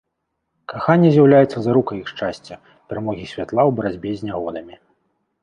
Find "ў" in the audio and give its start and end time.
3.69-3.77